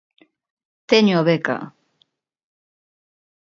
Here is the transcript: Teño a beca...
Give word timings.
Teño 0.89 1.15
a 1.19 1.25
beca... 1.29 1.57